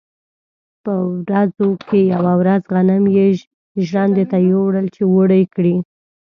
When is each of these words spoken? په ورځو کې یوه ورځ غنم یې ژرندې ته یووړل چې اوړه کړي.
په 0.83 0.93
ورځو 1.19 1.69
کې 1.87 1.99
یوه 2.13 2.33
ورځ 2.41 2.61
غنم 2.73 3.03
یې 3.17 3.27
ژرندې 3.87 4.25
ته 4.31 4.37
یووړل 4.51 4.87
چې 4.95 5.01
اوړه 5.11 5.39
کړي. 5.55 5.75